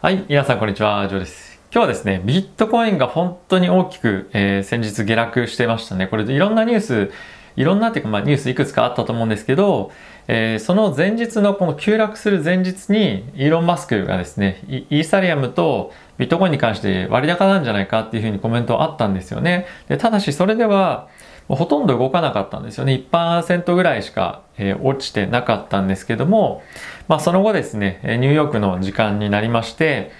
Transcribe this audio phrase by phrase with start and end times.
[0.00, 1.58] はい、皆さんこんにちは、ジョーです。
[1.72, 6.06] 今日はですね、ビットコインが本当に大きく、えー、先日下落してましたね。
[6.06, 7.10] これいろんなニュース、
[7.56, 9.90] いろんなっていうか、まあ、ニュースいくつかあったと思うんですけど、
[10.28, 19.66] えー、その前日のこの急落する前日に、イーロン・マスクがですね、イーサリアムとビットコインに関して割高なんじゃないかっていうふうにコメントあったんですよね。
[19.88, 21.08] でただしそれでは、
[21.48, 23.02] ほとんど動かなかったんですよね。
[23.10, 26.62] 1%ぐらいしか、えー、落ちてなかったんですけども、
[27.08, 30.12] まあ、その後ですね、ニューヨークの時間になりまして、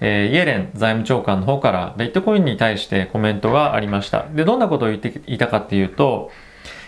[0.00, 4.26] えー、イエレン財務長官の方からビットコインに対してコメントがありました。
[4.34, 6.32] で、どんなことを言っていたかっていうと、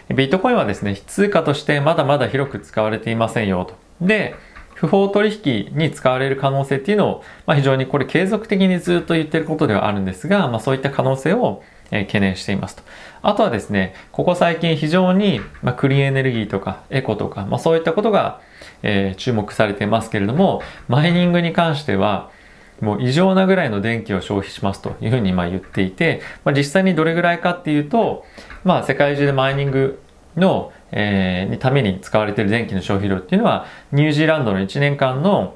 [0.09, 3.75] ビットコインはですね、通貨としてまだまだ広く使われていませんよと。
[4.01, 4.35] で、
[4.75, 11.63] 不法取引に使われる可能性っていうのを、まあ、非常にこれ継続的にずっと言ってることではあるんですが、まあ、そういった可能性を
[11.95, 12.83] え懸念していますと。
[13.23, 18.41] あとはですね、ここ最近非常に、まクリーンエネルギーとかエコとか、まあ、そういったことが、
[18.83, 22.31] え、注目されてますけれども、マイニングに関しては、
[22.81, 28.25] もう異常なぐらいの電気を消費しますというふうにま言っていて、まあ、実際にどれぐらいかっていうと、
[28.65, 30.01] まあ、世界中でマイニング
[30.37, 35.55] の、えー、ために使われている電気の消費量っていうのはニュージーランドの1年間の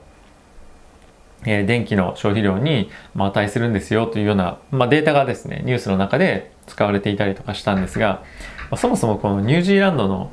[1.45, 8.23] えー、電気の消費量に、まあ、値するんですよというような、まあ、データがですね、ニュースの中で使われていたりとかしたんですが、
[8.71, 10.31] まあ、そもそもこのニュージーランドの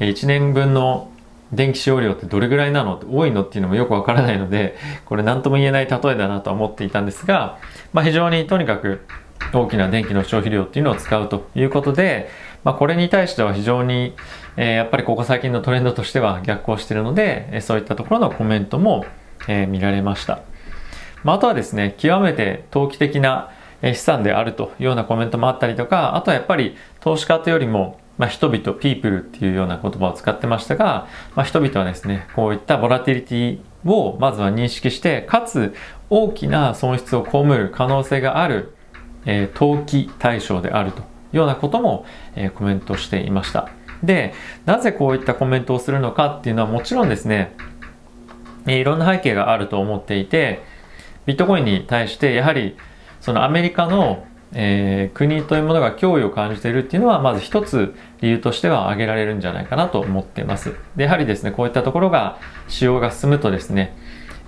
[0.00, 1.10] 1年分の
[1.52, 7.58] 電気使用量ってどれぐらいなの多いのっていうのもよくわからないので、これ何とも言えない例えだなとは思っていたんですが、
[7.92, 9.06] まあ、非常にとにかく
[9.52, 12.28] 大きな電気の消費量っていうのを使うということで、
[12.64, 14.14] まあ、これに対しては非常に、
[14.56, 19.04] えー、やっぱりここ最近のトレンドとしては逆行しているので、そういったところのコメントも
[19.48, 20.40] えー、見られました。
[21.22, 23.50] まあ、あとはですね、極めて投機的な
[23.82, 33.58] 資産であるというようなコメントもあったりとか、あとはやっぱり投資家というよりも、まあ、人々、ピープルっていうような言葉を使ってましたが、まあ、人々はですね、こういったボラティリティ
[33.90, 35.74] をまずは認識して、かつ
[36.10, 38.74] 大きな損失を被る可能性がある、
[39.26, 41.02] えー、投機対象であるとい
[41.34, 42.06] うようなことも、
[42.36, 43.68] えー、コメントしていました。
[44.02, 44.34] で、
[44.66, 47.56] なぜこういったコメントをするのかっていうのはもちろんですね、
[48.66, 50.62] いろんな背景があると思っていて、
[51.26, 52.76] ビットコインに対してやはり
[53.20, 60.74] そのアメリカの、えー、国というものが脅威を感じているっていうのはまず一つ理由としては挙げられるんじゃないかなと思っています。
[60.96, 62.38] で、やはりですね、こういったところが
[62.68, 63.96] 使用が進むとですね、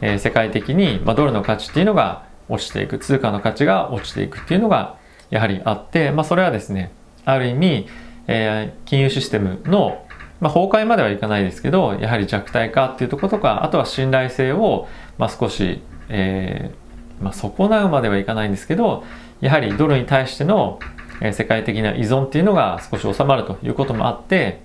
[0.00, 4.96] えー、世界的に、まあ、ドルの価値っていうのが落ちていく、通貨の価値が落ちていくっていうのが
[5.30, 6.92] やはりあって、まあ、それはですね、
[7.24, 7.88] ある意味、
[8.28, 10.05] えー、金融システムの
[10.40, 14.86] まあ、崩壊まではいかないですけどやはり弱体化っていうところとかあとは信頼性を、
[15.18, 19.04] まあ、少し、えーまあ、損なうまではいかないんですけど
[19.40, 20.78] やはりドルに対しての、
[21.20, 24.60] えー、世界的な依存っていうのが少し収まるということもあって、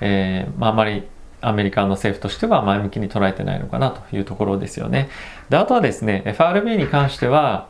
[0.00, 1.04] えーまあ、あまり
[1.42, 5.10] アメリカの政府としては前向きに捉えてないのかなというところですよね。
[5.48, 7.68] であとはですね FRB に関しては、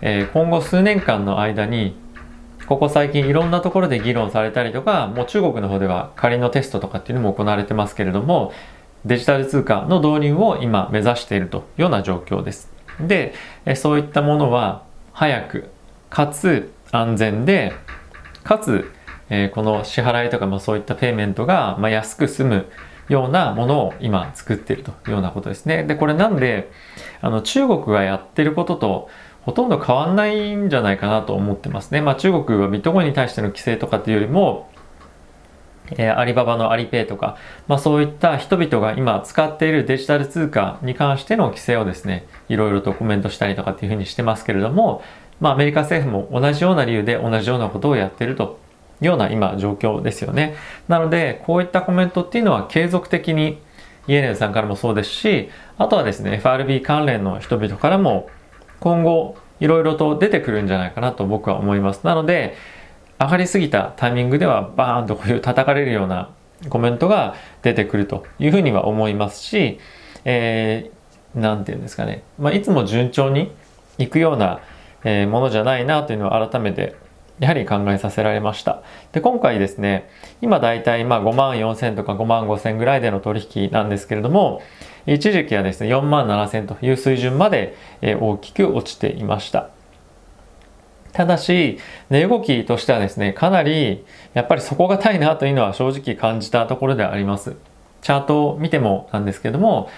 [0.00, 1.96] えー、今後数年間の間に
[2.66, 8.52] ここ最近いろんなところで議論されたりとか、もう中国の方では仮のテストとかっていうのも行われてますけれども、
[9.04, 12.72] デジタル通貨の導入を今目指しているというような状況です。
[12.98, 13.34] で、
[13.76, 14.82] そういったものは
[15.12, 15.68] 早く、
[16.08, 17.74] かつ安全で、
[18.44, 18.90] かつ、
[19.28, 22.66] えこの支払いとか、ま、そういったペイメントが、ま安く済む
[23.08, 25.84] ようなものを今作っているというようなことですね。
[25.84, 26.70] で、これなんで、
[27.20, 29.08] あの中国がやってることと
[29.44, 32.00] ほとんど変わんないんじゃないかなと思ってますね。
[32.00, 34.70] まあ中国はビットコインに対しての規制とかっていうよりも、
[35.92, 37.36] えー、アリババのアリペイとか、
[37.68, 45.02] まあそういった人々が今使っているデジタル通貨に関しての規制をですね、いろいろとコメントしたりとかっていうふうにしてますけれども、
[45.40, 48.58] まあアメリカ政府も同じような理由で同じようなことをやってると
[49.02, 50.54] いうような今状況ですよね。
[50.88, 53.58] なので、こういったコメントっていうのは継続的に
[54.06, 58.30] イエレンさんからもそうですし、あとはですね、FRB 関連の人々からも
[58.84, 62.04] 今後いろいろと出てくるんじゃないかなと僕は思います。
[62.04, 62.54] なので、
[63.18, 66.28] 上がりすぎたタイミングではバーンとこういう叩かれるような
[66.68, 69.78] コメントが出てくるというふうには思いますし、
[70.26, 73.52] えー、て言うんですかね、まあ、いつも順調に
[73.96, 74.60] いくような、
[75.04, 76.94] えー、ものじゃないなというのは改めて
[77.40, 78.82] やはり考えさせられました。
[79.12, 80.08] で、今回ですね、
[80.40, 84.62] 今だいたいまあ5万4千とか5万5千ぐらいでの取引なんですけれども、
[85.06, 89.70] 一時期はですね、4万7千という水準まで大きく落ちていました。
[91.12, 91.78] ただし、
[92.10, 94.04] 値動きとしてはですね、かなり
[94.34, 97.56] やっぱり底堅いなというのは正直感じたところであります。
[98.02, 99.88] チャートを見てもなんですけども、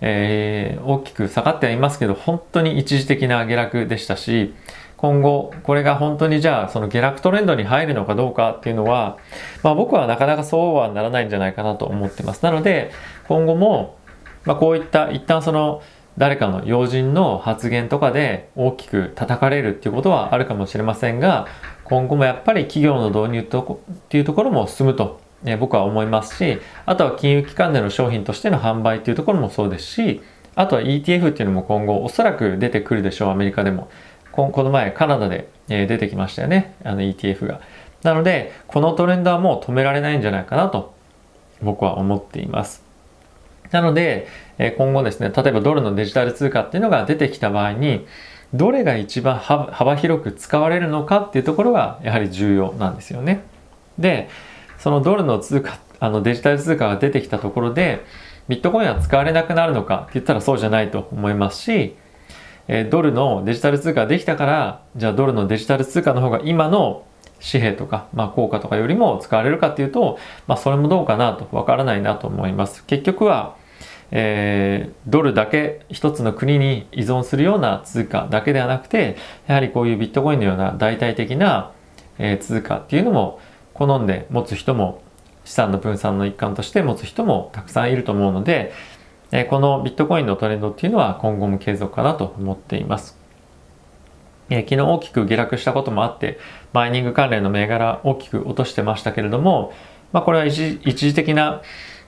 [0.00, 4.54] えー、大きく下がってはいますけど、本当に一時的な下落でしたし、
[4.96, 9.18] 今後、これが本当にじゃあ、その下落トレンドに入るのかどうかっていうのは、
[9.62, 12.42] まあ僕はなかなかそうはならないんじゃないかなと思ってます。
[12.42, 12.90] なので、
[13.28, 13.96] 今後も、
[14.44, 15.82] まあこういった一旦その
[16.18, 21.46] 誰かの要人の発言とかで大きく叩かれるっていうことはあるかもしれませんが
[21.84, 25.20] 今後もやっぱり企業の導入とっていうところも進むと、
[25.60, 30.22] 僕は思いますしあとは金融機関での商品としての販売っていうところもそうですし
[30.54, 33.90] あとは ETF っていうのも今後おそらく出てくるでしょうアメリカでも
[34.36, 36.74] この前カナダで出てきましたよね。
[36.84, 37.60] あの ETF が。
[38.02, 40.94] なのでこのトレンドはもう止められないんじゃないかなと
[41.62, 42.84] 僕は思っています。
[43.70, 44.28] なので、
[44.76, 48.06] 今後ですね、例えばドルのデジタル通貨っていうのが出てきた場合に、
[48.54, 53.42] どれが一番幅広く使われるのかっていうところがやはり重要なんですよね。
[53.98, 54.28] で、
[54.78, 58.04] そのドルの通貨、あのデジタル通貨が出てきたところで、
[58.48, 61.96] ビットコインは使われなくなるのかって言ったらそうじゃないと思いますし、
[62.68, 67.04] えドルのデジタル通貨ができたから、じゃあドルのデジタル通貨の方が今の
[67.40, 72.84] 紙幣とか、まあ、効果とかよりも使われるかっていうと、まあ、それもどうかなとわからないなと思います。
[72.86, 73.56] 結局は、
[74.10, 79.16] えー、ドルだけ一つの国に依存するような通貨だけではなくて、
[79.46, 81.72] やはりこういうビットコインのような代替的な、
[82.18, 83.38] えー、通貨っていうのも
[83.74, 85.02] 好んで持つ人も
[85.44, 88.72] 資産の分散の一環として持つ人もたくさんいると思うので、
[89.32, 93.18] え、このビットコインのトレンドっていうのは今後も継続かなと思っています。
[94.50, 96.38] え、昨日大きく下落したこともあって、
[96.72, 99.72] マイニング関連の銘柄大きく落としてましたけれども、
[100.12, 101.62] まあ、これは一時的な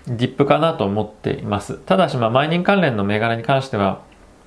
[0.07, 1.79] ディップかなと思っています。
[1.79, 4.01] ただし、まあ、マイニング関連の銘柄に関しては、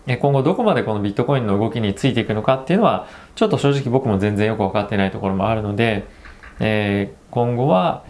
[0.07, 6.07] 今後どこまでこのビットコインの動きについていくのかっていうのは、ちょっと正直僕も全然よく分かってないところもあるので、
[6.59, 8.03] えー、今後は、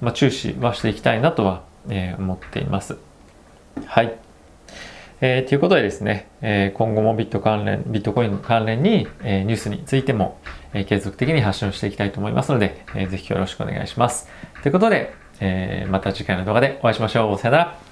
[0.00, 2.98] まあ、注視はしていきたいなとは、え、思っています。
[3.86, 4.14] はい。
[5.20, 10.40] えー、ということでですね、えー、今後もビット関連、ビットコイン関連に、えー、ニュースについても、
[10.72, 14.28] えー、継続的に発信していきたいと思いますので、えー、ぜひよろしくお願いします。
[14.62, 17.38] ということで、えー、また次回の動画でお会いしましょう。
[17.38, 17.91] さよなら。